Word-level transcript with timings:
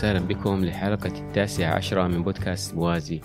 وسهلا 0.00 0.20
بكم 0.20 0.64
لحلقة 0.64 1.18
التاسعة 1.18 1.74
عشرة 1.74 2.06
من 2.06 2.22
بودكاست 2.22 2.74
موازي 2.74 3.20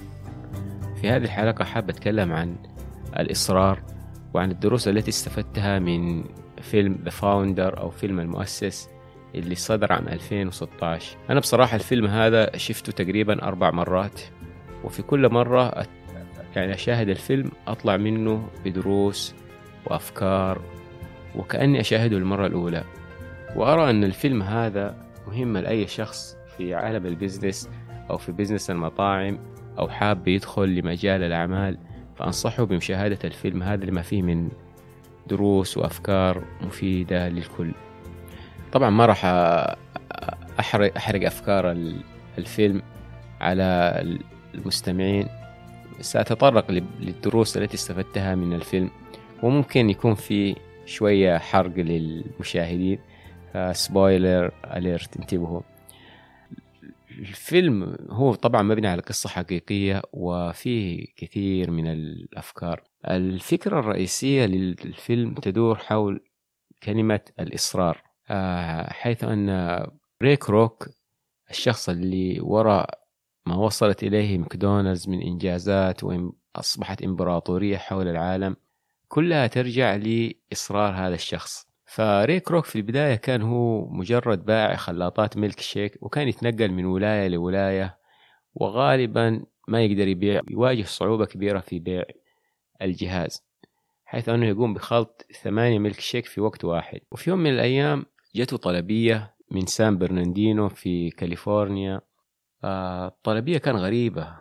في 1.02 1.10
هذه 1.10 1.24
الحلقة 1.24 1.66
حاب 1.66 1.90
أتكلم 1.90 2.34
عن 2.34 2.56
الإصرار 3.20 3.82
وعن 4.34 4.52
الدروس 4.52 4.88
التي 4.88 5.10
استفدتها 5.10 5.80
من 5.80 6.24
فيلم 6.62 6.98
The 7.06 7.12
Founder 7.12 7.80
أو 7.80 7.90
فيلم 7.90 8.20
المؤسس 8.20 8.90
اللي 9.36 9.56
صدر 9.56 9.94
عام 9.94 10.08
2016 10.08 11.18
أنا 11.30 11.40
بصراحة 11.40 11.76
الفيلم 11.76 12.06
هذا 12.06 12.58
شفته 12.58 12.92
تقريبا 12.92 13.44
أربع 13.44 13.72
مرات 13.72 14.22
وفي 14.84 15.02
كل 15.02 15.30
مرة. 15.30 15.86
يعني 16.56 16.74
أشاهد 16.74 17.10
الفيلم 17.10 17.52
أطلع 17.68 17.98
منه 17.98 18.48
بدروس 18.66 19.36
وأفكار 19.86 20.62
وكأني 21.36 21.80
أشاهده 21.80 22.18
المرة 22.18 22.48
الأولى 22.48 22.84
وأرى 23.56 23.90
أن 23.90 24.04
الفيلم 24.04 24.42
هذا 24.42 24.96
مهم 25.28 25.58
لأي 25.58 25.88
شخص 25.88 26.36
في 26.58 26.74
عالم 26.74 27.06
ال 27.06 27.13
business 27.13 27.70
أو 28.10 28.18
في 28.18 28.32
business 28.32 28.70
المطاعم 28.70 29.40
أو 29.80 29.90
حاب 29.90 30.28
يدخل 30.28 30.76
لمجال 30.76 31.24
الأعمال 31.24 31.78
فأنصحه 32.16 32.64
بمشاهدة 32.64 33.20
الفيلم 33.24 33.64
هذا 33.64 33.86
لما 33.86 34.02
فيه 34.02 34.22
من 34.22 34.50
دروس 35.28 35.78
وأفكار 35.78 36.44
مفيدة 36.62 37.30
للكل. 37.30 37.72
طبعا 38.72 38.90
ما 38.90 39.06
راح 39.06 39.26
أحرق, 40.60 40.96
أحرق 40.98 41.26
أفكار 41.26 41.72
الفيلم 42.38 42.82
على 43.42 44.00
المستمعين. 44.56 45.28
سأتطرق 46.02 46.72
للدروس 47.00 47.58
التي 47.58 47.76
استفدتها 47.76 48.36
من 48.36 48.54
الفيلم 48.54 48.90
وممكن 49.44 49.90
يكون 49.90 50.16
في 50.16 50.56
شوية 50.86 51.38
حرق 51.38 51.78
للمشاهدين. 51.78 53.00
spoiler 53.72 54.52
alert 54.66 55.18
انتبهوا. 55.18 55.62
الفيلم 57.36 57.96
هو 58.10 58.34
طبعا 58.36 58.62
مبني 58.62 58.88
على 58.88 59.02
قصة 59.02 59.30
حقيقية 59.30 60.02
وفيه 60.14 61.06
كثير 61.18 61.72
من 61.72 61.88
الأفكار. 61.88 62.84
الفكرة 63.08 63.80
الرئيسية 63.80 64.46
للفيلم 64.46 65.34
تدور 65.34 65.76
حول 65.78 66.24
كلمة 66.84 67.20
الإصرار 67.40 68.02
حيث 68.90 69.24
أن 69.24 69.50
راي 70.22 70.50
كروك 70.50 70.90
الشخص 71.50 71.90
اللي 71.90 72.40
وراء 72.42 73.00
ما 73.46 73.56
وصلت 73.56 74.04
إليه 74.04 74.38
ماكدونالدز 74.38 75.10
من 75.10 75.22
إنجازات 75.22 76.02
وأصبحت 76.04 77.04
إمبراطورية 77.04 77.78
حول 77.78 78.08
العالم 78.08 78.56
كلها 79.08 79.48
ترجع 79.48 79.96
لإصرار 79.96 80.94
هذا 80.94 81.16
الشخص. 81.16 81.68
فريك 81.86 82.52
روك 82.52 82.66
في 82.66 82.76
البداية 82.76 83.16
كان 83.16 83.42
هو 83.42 83.90
مجرد 83.90 84.46
بائع 84.46 84.76
خلاطات 84.76 85.38
ميلك 85.38 85.60
شيك 85.60 85.98
وكان 86.02 86.28
يتنقل 86.28 86.72
من 86.72 86.86
ولاية 86.86 87.28
لولاية 87.28 87.98
وغالبا 88.54 89.46
ما 89.68 89.82
يقدر 89.82 90.08
يبيع 90.08 90.42
يواجه 90.50 90.84
صعوبة 90.84 91.26
كبيرة 91.26 91.60
في 91.60 91.80
بيع 91.80 92.04
الجهاز 92.82 93.46
حيث 94.06 94.30
أنه 94.30 94.46
يقوم 94.46 94.74
بخلط 94.74 95.26
ثمانية 95.42 95.80
ميلك 95.80 96.00
شيك 96.00 96.26
في 96.26 96.42
وقت 96.42 96.66
واحد. 96.66 97.00
وفي 97.12 97.30
يوم 97.30 97.40
من 97.40 97.50
الأيام 97.50 98.06
جته 98.36 98.58
طلبية 98.58 99.36
من 99.52 99.66
سان 99.66 99.98
برناندينو 99.98 100.70
في 100.70 101.10
كاليفورنيا. 101.10 102.02
الطلبية 102.64 103.58
كان 103.58 103.76
غريبة 103.76 104.38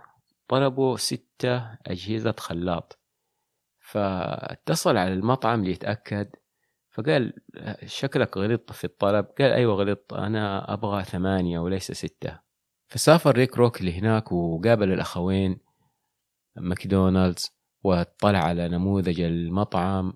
طلبوا 0.48 0.96
ستة 0.96 1.78
أجهزة 1.86 2.34
خلاط. 2.38 2.98
فاتصل 3.80 4.96
على 4.96 5.12
المطعم 5.12 5.64
ليتأكد 5.64 6.28
فقال 6.94 7.32
شكلك 7.86 8.36
غلطت 8.36 8.72
في 8.72 8.84
الطلب. 8.84 9.26
قال 9.38 9.52
أيوة 9.52 9.74
غلطت 9.74 10.12
أنا 10.12 10.72
أبغى 10.72 11.04
ثمانية 11.04 11.58
وليس 11.58 11.92
ستة. 11.92 12.40
فسافر 12.86 13.36
ريك 13.36 13.56
روك 13.56 13.82
لهناك 13.82 14.32
وقابل 14.32 14.92
الأخوين 14.92 15.58
ماكدونالدز 16.56 17.50
واطلع 17.82 18.38
على 18.38 18.68
نموذج 18.68 19.20
المطعم 19.20 20.12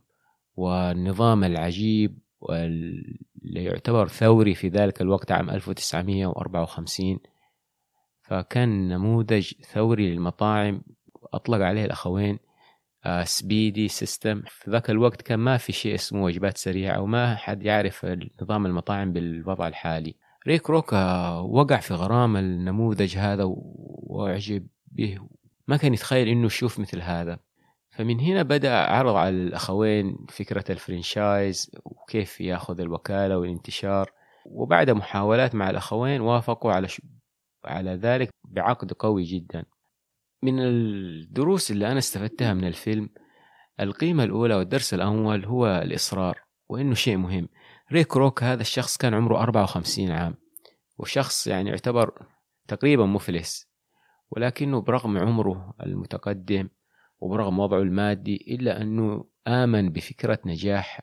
والنظام 0.54 1.44
العجيب 1.44 2.18
واللي 2.40 3.64
يعتبر 3.64 4.08
ثوري 4.08 4.54
في 4.54 4.68
ذلك 4.68 5.02
الوقت 5.02 5.32
عام 5.32 5.50
1954 5.50 7.18
فكان 8.22 8.88
نموذج 8.88 9.52
ثوري 9.54 10.10
للمطاعم 10.10 10.82
أطلق 11.34 11.58
عليه 11.58 11.84
الأخوين. 11.84 12.38
Speedee 13.24 13.88
system 13.88 14.42
في 14.46 14.70
ذاك 14.70 14.90
الوقت 14.90 15.22
كان 15.22 15.38
ما 15.38 15.56
في 15.56 15.72
شيء 15.72 15.94
اسمه 15.94 16.24
وجبات 16.24 16.56
سريعة 16.56 17.00
وما 17.00 17.36
حد 17.36 17.62
يعرف 17.62 18.06
نظام 18.42 18.66
المطاعم 18.66 19.12
بالوضع 19.12 19.68
الحالي. 19.68 20.14
راي 20.46 20.70
كروك 20.70 20.92
وقع 21.42 21.76
في 21.76 21.94
غرام 21.94 22.36
النموذج 22.36 23.16
هذا 23.16 23.44
وأعجب 23.46 24.66
به. 24.86 25.18
ما 25.68 25.76
كان 25.76 25.94
يتخيل 25.94 26.28
إنه 26.28 26.46
يشوف 26.46 26.78
مثل 26.78 27.00
هذا. 27.00 27.38
فمن 27.90 28.20
هنا 28.20 28.42
بدأ 28.42 28.74
عرض 28.74 29.14
على 29.14 29.36
الأخوين 29.36 30.16
فكرة 30.28 30.64
ال 30.72 30.82
franchise 30.82 31.70
وكيف 31.84 32.40
يأخذ 32.40 32.80
الوكالة 32.80 33.38
والانتشار. 33.38 34.10
وبعد 34.46 34.90
محاولات 34.90 35.54
مع 35.54 35.70
الأخوين 35.70 36.20
وافقوا 36.20 36.72
على 36.72 36.88
ش... 36.88 37.00
على 37.64 37.90
ذلك 37.90 38.30
بعقد 38.44 38.92
قوي 38.92 39.22
جدا. 39.22 39.64
من 40.42 40.60
الدروس 40.60 41.70
اللي 41.70 41.90
أنا 41.90 41.98
استفدتها 41.98 42.54
من 42.54 42.64
الفيلم 42.64 43.08
القيمة 43.80 44.24
الأولى 44.24 44.54
والدرس 44.54 44.94
الأول 44.94 45.44
هو 45.44 45.66
الإصرار 45.66 46.40
وإنه 46.68 46.94
شيء 46.94 47.16
مهم. 47.16 47.48
ريك 47.92 48.16
روك 48.16 48.42
هذا 48.42 48.60
الشخص 48.60 48.96
كان 48.96 49.14
عمره 49.14 49.38
54 49.42 50.10
عام 50.10 50.34
وشخص 50.98 51.46
يعني 51.46 51.70
يعتبر 51.70 52.26
تقريبا 52.68 53.06
مفلس 53.06 53.68
ولكنه 54.30 54.80
برغم 54.80 55.18
عمره 55.18 55.74
المتقدم 55.82 56.68
وبرغم 57.20 57.58
وضعه 57.58 57.78
المادي 57.78 58.46
إلا 58.48 58.82
أنه 58.82 59.24
آمن 59.46 59.92
بفكرة 59.92 60.38
نجاح 60.46 61.00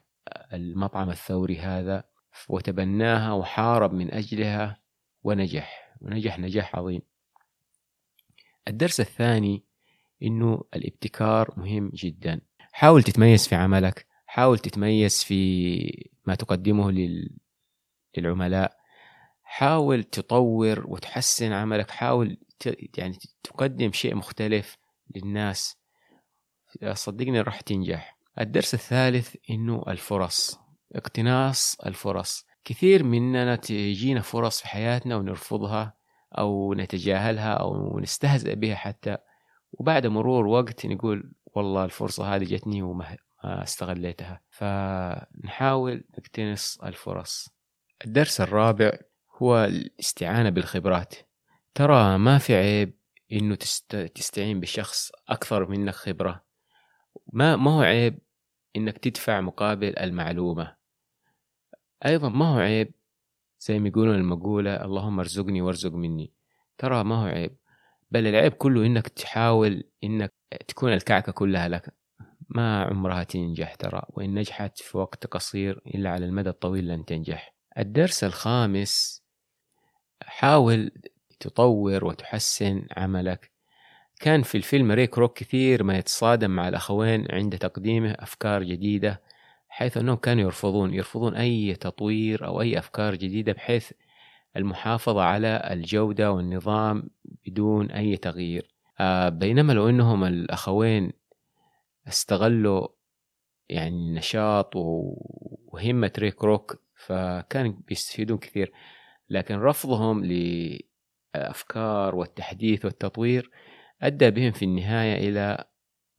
المطعم 0.53 1.09
الثوري 1.09 1.59
هذا 1.59 2.03
وتبناها 2.49 3.33
وحارب 3.33 3.93
من 3.93 4.13
أجلها 4.13 4.77
ونجح 5.23 5.95
ونجح 6.01 6.39
نجاح 6.39 6.75
عظيم. 6.75 7.01
الدرس 8.67 8.99
الثاني 8.99 9.63
إنه 10.23 10.63
الابتكار 10.75 11.53
مهم 11.57 11.91
جدا. 11.93 12.41
حاول 12.71 13.03
تتميز 13.03 13.47
في 13.47 13.55
عملك 13.55 14.07
حاول 14.25 14.59
تتميز 14.59 15.23
في 15.23 16.09
ما 16.25 16.35
تقدمه 16.35 17.15
للعملاء. 18.17 18.77
حاول 19.43 20.03
تطور 20.03 20.83
وتحسن 20.87 21.51
عملك 21.51 21.91
حاول 21.91 22.37
يعني 22.97 23.17
تقدم 23.43 23.91
شيء 23.91 24.15
مختلف 24.15 24.77
للناس. 25.15 25.77
صدقني 26.93 27.41
راح 27.41 27.61
تنجح. 27.61 28.17
الدرس 28.39 28.73
الثالث 28.73 29.35
إنه 29.49 29.83
الفرص 29.87 30.59
اقتناص 30.95 31.75
الفرص. 31.85 32.45
كثير 32.65 33.03
مننا 33.03 33.55
تجينا 33.55 34.21
فرص 34.21 34.61
في 34.61 34.67
حياتنا 34.67 35.15
ونرفضها. 35.15 35.93
أو 36.37 36.73
نتجاهلها 36.73 37.53
أو 37.53 37.99
نستهزئ 37.99 38.55
بها 38.55 38.75
حتى. 38.75 39.17
وبعد 39.73 40.07
مرور 40.07 40.47
وقت 40.47 40.85
نقول 40.85 41.33
والله 41.45 41.85
الفرصة 41.85 42.35
هذه 42.35 42.43
جتني 42.43 42.81
وما 42.81 43.17
استغليتها. 43.43 44.41
فنحاول 44.49 46.03
نقتنص 46.19 46.79
الفرص. 46.83 47.49
الدرس 48.05 48.41
الرابع 48.41 48.91
هو 49.37 49.65
الاستعانة 49.65 50.49
بالخبرات. 50.49 51.15
ترى 51.73 52.17
ما 52.17 52.37
في 52.37 52.55
عيب 52.55 52.99
إنه 53.31 53.55
تستعين 54.15 54.59
بشخص 54.59 55.11
أكثر 55.29 55.69
منك 55.69 55.93
خبرة. 55.93 56.45
ما 57.33 57.55
ما 57.55 57.71
هو 57.71 57.81
عيب 57.81 58.19
إنك 58.75 58.97
تدفع 58.97 59.41
مقابل 59.41 59.99
المعلومة. 59.99 60.75
أيضا 62.05 62.29
ما 62.29 62.45
هو 62.45 62.59
عيب 62.59 62.93
زي 63.65 63.79
ما 63.79 63.87
يقولون 63.87 64.15
المقولة 64.15 64.85
اللهم 64.85 65.19
ارزقني 65.19 65.61
وارزق 65.61 65.91
مني. 65.91 66.31
ترى 66.77 67.03
ما 67.03 67.15
هو 67.15 67.25
عيب 67.25 67.57
بل 68.11 68.27
العيب 68.27 68.53
كله 68.53 68.85
إنك 68.85 69.07
تحاول 69.07 69.83
إنك 70.03 70.33
تكون 70.67 70.93
الكعكة 70.93 71.31
كلها 71.31 71.67
لك. 71.67 71.93
ما 72.49 72.83
عمرها 72.83 73.23
تنجح 73.23 73.75
ترى 73.75 74.01
وإن 74.09 74.33
نجحت 74.33 74.81
في 74.81 74.97
وقت 74.97 75.27
قصير 75.27 75.81
إلا 75.87 76.09
على 76.09 76.25
المدى 76.25 76.49
الطويل 76.49 76.87
لن 76.87 77.05
تنجح. 77.05 77.55
الدرس 77.77 78.23
الخامس 78.23 79.23
حاول 80.21 80.91
تطور 81.39 82.05
وتحسن 82.05 82.87
عملك. 82.97 83.51
كان 84.19 84.41
في 84.41 84.55
الفيلم 84.55 84.91
ريك 84.91 85.17
روك 85.17 85.37
كثير 85.37 85.83
ما 85.83 85.97
يتصادم 85.97 86.51
مع 86.51 86.67
الأخوين 86.67 87.27
عند 87.31 87.57
تقديمه 87.57 88.11
أفكار 88.11 88.63
جديدة. 88.63 89.21
حيث 89.75 89.97
أنهم 89.97 90.15
كانوا 90.15 90.43
يرفضون 90.43 90.93
يرفضون 90.93 91.35
أي 91.35 91.75
تطوير 91.75 92.45
أو 92.45 92.61
أي 92.61 92.79
أفكار 92.79 93.15
جديدة 93.15 93.53
بحيث 93.53 93.91
المحافظة 94.57 95.21
على 95.21 95.69
الجودة 95.71 96.31
والنظام 96.31 97.09
بدون 97.45 97.91
أي 97.91 98.17
تغيير. 98.17 98.75
آه، 98.99 99.29
بينما 99.29 99.73
لو 99.73 99.89
أنهم 99.89 100.23
الأخوين 100.23 101.13
استغلوا 102.07 102.87
يعني 103.69 104.13
نشاط 104.13 104.75
وهمة 104.75 106.11
ريك 106.19 106.43
روك 106.43 106.81
فكان 106.95 107.71
بيستفيدون 107.87 108.37
كثير. 108.37 108.71
لكن 109.29 109.55
رفضهم 109.55 110.23
الأفكار 111.35 112.15
والتحديث 112.15 112.85
والتطوير 112.85 113.51
أدى 114.01 114.31
بهم 114.31 114.51
في 114.51 114.65
النهاية 114.65 115.29
إلى 115.29 115.65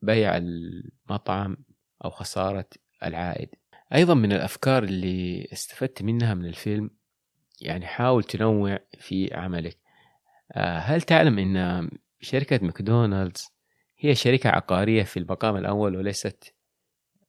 بيع 0.03 0.37
المطعم 0.37 1.57
أو 2.05 2.11
خسارة 2.11 2.69
العائد. 3.05 3.49
أيضا 3.95 4.15
من 4.15 4.33
الأفكار 4.33 4.85
اللي 4.85 5.49
استفدت 5.53 6.03
منها 6.03 6.35
من 6.35 6.47
الفيلم 6.47 6.91
يعني 7.61 7.87
حاول 7.87 8.25
تنوع 8.25 8.79
في 8.99 9.35
عملك. 9.35 9.79
آه، 10.53 10.79
هل 10.79 11.03
تعلم 11.03 11.39
أن 11.39 11.89
شركة 12.21 12.59
ماكدونالدز 12.63 13.57
هي 13.99 14.15
شركة 14.15 14.51
عقارية 14.51 15.03
في 15.03 15.17
المقام 15.19 15.57
الأول 15.57 15.97
وليست 15.97 16.55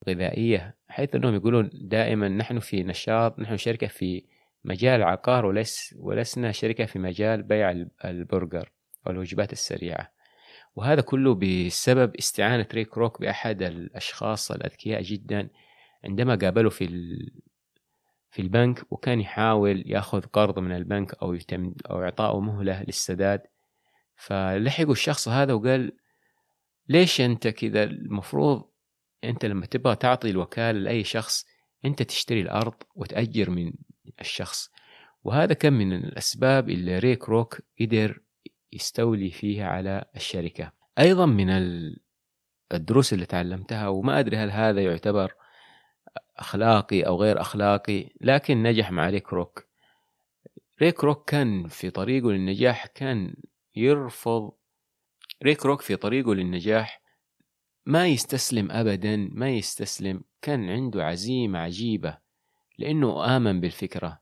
غذائية؟ 0.10 0.78
حيث 0.88 1.16
أنهم 1.16 1.36
يقولون 1.36 1.70
دائما 1.74 2.28
نحن 2.28 2.60
في 2.60 2.84
نشاط 2.84 3.40
نحن 3.40 3.58
شركة 3.58 3.88
في 3.88 4.24
مجال 4.66 5.00
العقار 5.00 5.46
وليس 5.46 5.96
ولسنا 6.00 6.52
شركة 6.52 6.86
في 6.86 7.00
مجال 7.00 7.44
بيع 7.44 7.86
البرجر 8.06 8.72
والوجبات 9.06 9.52
السريعة. 9.54 10.12
وهذا 10.78 11.02
كله 11.02 11.36
بسبب 11.36 12.16
استعانة 12.16 12.68
ريك 12.74 12.98
روك 12.98 13.22
بأحد 13.22 13.62
الأشخاص 13.62 14.52
الأذكياء 14.52 15.02
جدا 15.02 15.50
عندما 16.04 16.36
قابله 16.36 16.70
في 16.70 16.88
في 18.30 18.42
البنك 18.42 18.86
وكان 18.92 19.20
يحاول 19.20 19.84
يأخذ 19.86 20.22
قرض 20.22 20.60
من 20.60 20.72
البنك 20.72 21.14
أو 21.14 21.34
يتم 21.34 21.74
أو 21.90 22.04
إعطائه 22.04 22.40
مهلة 22.40 22.84
للسداد. 22.84 23.42
فلحقوا 24.16 24.92
الشخص 24.92 25.28
هذا 25.28 25.54
وقال 25.54 25.92
ليش 26.90 27.22
أنت 27.22 27.48
كذا؟ 27.48 27.84
المفروض 27.84 28.70
أنت 29.24 29.46
لما 29.46 29.66
تبغى 29.66 29.96
تعطي 29.96 30.30
الوكالة 30.30 30.80
لأي 30.80 31.04
شخص 31.04 31.46
أنت 31.86 32.04
تشتري 32.04 32.42
الأرض 32.42 32.76
وتأجر 32.96 33.50
من 33.50 33.74
الشخص. 34.22 34.72
وهذا 35.24 35.54
كان 35.54 35.74
من 35.74 35.94
الأسباب 35.94 36.70
اللي 36.70 37.00
راي 37.00 37.30
كروك 37.30 37.62
قدر 37.82 38.22
يستولي 38.74 39.32
فيها 39.32 39.68
على 39.68 40.06
الشركة. 40.16 40.72
أيضا 41.00 41.26
من 41.26 41.50
الدروس 42.74 43.14
اللي 43.14 43.26
تعلمتها 43.26 43.88
وما 43.88 44.20
أدري 44.20 44.38
هل 44.38 44.52
هذا 44.52 44.82
يعتبر 44.82 45.34
أخلاقي 46.38 47.02
أو 47.02 47.22
غير 47.22 47.42
أخلاقي 47.42 48.10
لكن 48.22 48.64
نجح 48.64 48.92
مع 48.92 49.10
راي 49.10 49.34
كروك. 49.34 49.68
راي 50.82 51.04
كروك 51.04 51.30
كان 51.30 51.68
في 51.68 51.90
طريقه 51.90 52.32
للنجاح 52.32 52.86
كان 52.86 53.36
يرفض 53.76 54.52
راي 55.44 55.66
كروك 55.66 55.82
في 55.82 55.96
طريقه 55.96 56.36
للنجاح 56.36 57.02
ما 57.86 58.08
يستسلم 58.08 58.72
أبدا 58.72 59.30
ما 59.32 59.50
يستسلم 59.50 60.22
كان 60.42 60.70
عنده 60.70 61.06
عزيمة 61.06 61.60
عجيبة 61.60 62.18
لأنه 62.78 63.38
آمن 63.38 63.62
بالفكرة. 63.62 64.20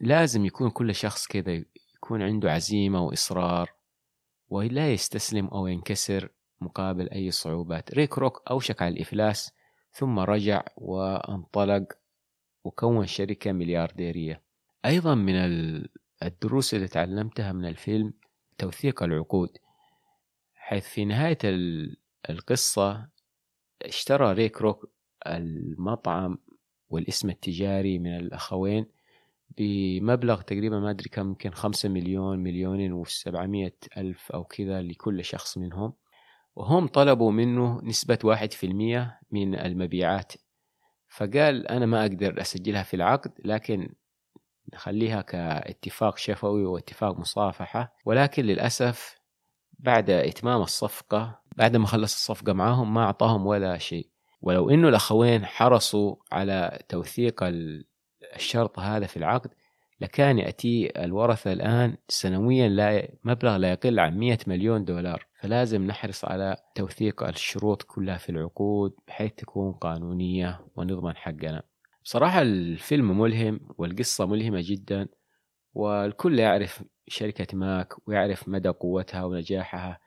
لازم 0.00 0.44
يكون 0.44 0.70
كل 0.70 0.94
شخص 0.94 1.26
كذا 1.26 1.64
يكون 2.08 2.22
عنده 2.22 2.52
عزيمة 2.52 3.00
وإصرار 3.04 3.72
ولا 4.48 4.92
يستسلم 4.92 5.46
أو 5.46 5.66
ينكسر 5.66 6.28
مقابل 6.60 7.08
أي 7.08 7.30
صعوبات. 7.30 7.94
ريك 7.94 8.18
روك 8.18 8.42
أوشك 8.50 8.82
على 8.82 8.94
الإفلاس 8.94 9.52
ثم 9.92 10.18
رجع 10.18 10.64
وانطلق 10.76 11.84
وكون 12.64 13.06
شركة 13.06 13.52
مليارديرية. 13.52 14.42
أيضا 14.84 15.14
من 15.14 15.34
الدروس 16.22 16.74
اللي 16.74 16.88
تعلمتها 16.88 17.52
من 17.52 17.64
الفيلم 17.64 18.12
توثيق 18.58 19.02
العقود. 19.02 19.58
حيث 20.54 20.88
في 20.88 21.04
نهاية 21.04 21.38
القصة 22.30 23.08
اشترى 23.82 24.32
ريك 24.32 24.62
روك 24.62 24.90
المطعم 25.26 26.38
والاسم 26.90 27.30
التجاري 27.30 27.98
من 27.98 28.16
الأخوين 28.16 28.86
بمبلغ 29.56 30.40
تقريبا 30.40 30.78
ما 30.78 30.90
أدري 30.90 31.08
كم 31.08 31.28
يمكن 31.28 31.50
خمسة 31.50 31.88
مليون 31.88 32.38
مليونين 32.38 32.92
وسبعمية 32.92 33.76
ألف 33.96 34.32
أو 34.32 34.44
كذا 34.44 34.82
لكل 34.82 35.24
شخص 35.24 35.58
منهم. 35.58 35.92
وهم 36.56 36.86
طلبوا 36.86 37.32
منه 37.32 37.80
نسبة 37.84 38.18
واحد 38.24 38.52
في 38.52 38.66
المية 38.66 39.20
من 39.30 39.54
المبيعات. 39.54 40.32
فقال 41.08 41.68
أنا 41.68 41.86
ما 41.86 42.00
أقدر 42.00 42.40
أسجلها 42.40 42.82
في 42.82 42.94
العقد 42.94 43.32
لكن 43.44 43.94
نخليها 44.74 45.20
كاتفاق 45.22 46.16
شفوي 46.18 46.64
واتفاق 46.64 47.18
مصافحة. 47.18 47.96
ولكن 48.04 48.44
للأسف 48.44 49.18
بعد 49.78 50.10
إتمام 50.10 50.62
الصفقة 50.62 51.40
بعد 51.56 51.76
ما 51.76 51.86
خلص 51.86 52.14
الصفقة 52.14 52.52
معاهم 52.52 52.94
ما 52.94 53.04
أعطاهم 53.04 53.46
ولا 53.46 53.78
شيء. 53.78 54.10
ولو 54.40 54.70
إنه 54.70 54.88
الأخوين 54.88 55.46
حرصوا 55.46 56.16
على 56.32 56.78
توثيق 56.88 57.44
الشرط 58.36 58.78
هذا 58.78 59.06
في 59.06 59.16
العقد 59.16 59.50
لكان 60.00 60.38
يأتي 60.38 61.04
الورثة 61.04 61.52
الآن 61.52 61.96
سنويا 62.08 62.68
لا 62.68 63.08
مبلغ 63.24 63.56
لا 63.56 63.72
يقل 63.72 64.00
عن 64.00 64.18
100 64.18 64.38
مليون 64.46 64.84
دولار. 64.84 65.26
فلازم 65.40 65.86
نحرص 65.86 66.24
على 66.24 66.56
توثيق 66.74 67.22
الشروط 67.22 67.82
كلها 67.82 68.16
في 68.16 68.28
العقود 68.28 68.94
بحيث 69.08 69.32
تكون 69.32 69.72
قانونية 69.72 70.60
ونضمن 70.76 71.16
حقنا. 71.16 71.62
بصراحة 72.04 72.42
الفيلم 72.42 73.20
ملهم 73.20 73.60
والقصة 73.78 74.26
ملهمة 74.26 74.60
جدا 74.64 75.08
والكل 75.74 76.38
يعرف 76.38 76.84
شركة 77.08 77.56
ماك 77.56 78.08
ويعرف 78.08 78.48
مدى 78.48 78.68
قوتها 78.68 79.24
ونجاحها. 79.24 80.00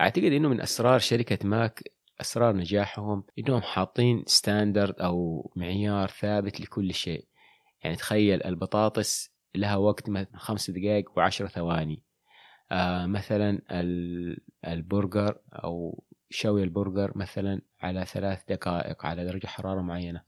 أعتقد 0.00 0.24
أنه 0.32 0.48
من 0.48 0.60
أسرار 0.60 0.98
شركة 0.98 1.48
ماك 1.48 1.82
أسرار 2.20 2.56
نجاحهم 2.56 3.24
أنهم 3.38 3.60
حاطين 3.60 4.24
standard 4.26 5.00
أو 5.00 5.50
معيار 5.56 6.08
ثابت 6.08 6.60
لكل 6.60 6.94
شيء. 6.94 7.24
يعني 7.84 7.96
تخيل 7.96 8.42
البطاطس 8.42 9.30
لها 9.54 9.76
وقت 9.76 10.10
خمس 10.34 10.70
دقائق 10.70 11.10
وعشر 11.16 11.48
ثواني. 11.48 12.02
آه 12.72 13.06
مثلا 13.06 13.62
البرجر 14.66 15.38
أو 15.52 16.04
شوي 16.30 16.62
البرجر 16.62 17.18
مثلا 17.18 17.60
على 17.80 18.04
ثلاث 18.04 18.42
دقائق 18.48 19.06
على 19.06 19.24
درجة 19.24 19.46
حرارة 19.46 19.80
معينة. 19.80 20.22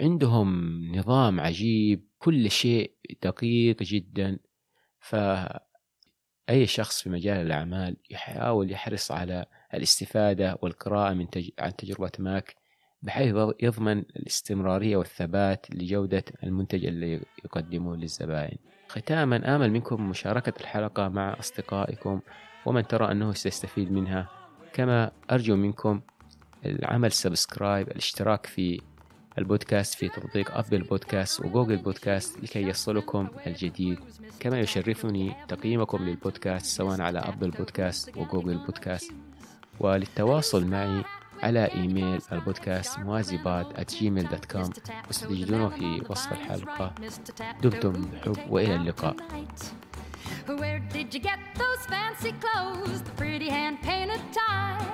عندهم 0.00 0.80
نظام 0.96 1.40
عجيب 1.40 2.08
كل 2.18 2.50
شيء 2.50 2.94
دقيق 3.22 3.82
جدا. 3.82 4.38
فأي 5.00 6.66
شخص 6.66 7.02
في 7.02 7.10
مجال 7.10 7.46
الأعمال 7.46 7.96
يحاول 8.10 8.70
يحرص 8.72 9.10
على 9.10 9.46
الاستفادة 9.74 10.58
والقراءة 10.62 11.14
من 11.14 11.30
تج... 11.30 11.50
عن 11.58 11.76
تجربة 11.76 12.12
ماك. 12.18 12.61
بحيث 13.02 13.36
يضمن 13.62 13.98
الاستمرارية 13.98 14.96
والثبات 14.96 15.66
لجودة 15.74 16.24
المنتج 16.44 16.86
اللي 16.86 17.20
يقدمه 17.44 17.96
للزبائن. 17.96 18.56
ختاما 18.88 19.56
آمل 19.56 19.70
منكم 19.70 20.10
مشاركة 20.10 20.52
الحلقة 20.60 21.08
مع 21.08 21.36
أصدقائكم 21.40 22.20
ومن 22.66 22.86
ترى 22.86 23.12
أنه 23.12 23.32
سيستفيد 23.32 23.92
منها. 23.92 24.28
كما 24.72 25.10
أرجو 25.30 25.56
منكم 25.56 26.00
العمل 26.66 27.12
subscribe 27.12 27.88
الاشتراك 27.88 28.46
في 28.46 28.80
البودكاست 29.38 29.94
في 29.94 30.08
تطبيق 30.08 30.56
أبل 30.56 30.82
بودكاست 30.82 31.44
وجوجل 31.44 31.76
بودكاست 31.76 32.42
لكي 32.42 32.62
يصلكم 32.62 33.28
الجديد. 33.46 33.98
كما 34.40 34.60
يشرفني 34.60 35.36
تقييمكم 35.48 36.04
للبودكاست 36.04 36.66
سواء 36.66 37.00
على 37.00 37.18
أبل 37.18 37.50
بودكاست 37.50 38.16
وجوجل 38.16 38.58
بودكاست. 38.58 39.12
وللتواصل 39.80 40.66
معي 40.66 41.04
على 41.42 41.72
إيميل 41.74 42.22
البودكاست 42.32 42.98
Gmail 43.90 44.28
dot 44.28 44.44
com 44.44 44.70
وستجدونه 45.10 45.68
في 45.68 46.02
وصف 46.08 46.32
الحلقة 46.32 46.94
دمتم 47.62 47.92
بحب 47.92 48.36
وإلى 48.50 48.74
اللقاء 48.74 49.16
Where 50.48 50.80
did 50.96 51.14
you 51.14 51.20
get 51.20 51.38
those 51.62 51.82
fancy 51.92 52.32
clothes? 52.44 53.00
The 53.08 53.14
pretty 53.22 53.48
hand 53.48 53.76
painted 53.82 54.22
tie? 54.38 54.84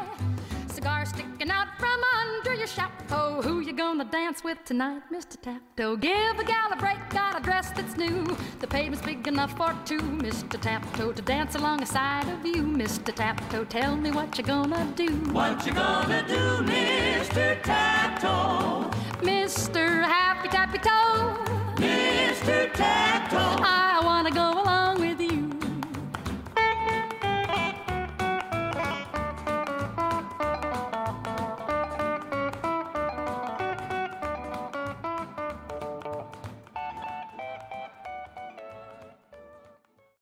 Cigar 0.75 1.07
sticking 1.07 1.51
out 1.51 1.69
from 1.81 1.99
under 2.21 2.55
your 2.61 2.67
chapeau. 2.77 3.41
Who 3.47 3.55
you 3.61 3.73
gonna 3.99 4.11
dance 4.13 4.45
with 4.45 4.65
tonight, 4.65 5.03
Mr. 5.13 5.37
Taptoe? 5.43 5.97
Give 5.97 6.39
a 6.39 6.45
gal 6.45 6.73
a 6.73 6.77
break, 6.77 6.99
got 7.11 7.37
a 7.37 7.43
dress 7.43 7.73
that's 7.73 7.97
new. 7.97 8.25
The 8.61 8.67
pavement's 8.69 9.05
big 9.05 9.27
enough 9.27 9.57
for 9.57 9.75
two, 9.85 9.99
Mr. 9.99 10.61
Taptoe, 10.61 11.13
to 11.13 11.23
dance 11.23 11.57
alongside 11.57 12.29
of 12.29 12.47
you, 12.47 12.63
Mr. 12.63 13.13
Taptoe. 13.13 13.65
Tell 13.65 13.97
me 13.97 14.13
what 14.13 14.39
you're 14.39 14.47
gonna 14.47 14.87
do. 14.95 15.09
What 15.33 15.67
you 15.67 15.73
gonna 15.73 16.25
do, 16.29 16.65
Mr. 16.65 17.61
Taptoe? 17.63 18.89
Mr. 19.21 20.05
Happy 20.05 20.49
Tappy 20.49 20.79
Toe. 20.79 21.37
Mr. 21.79 22.18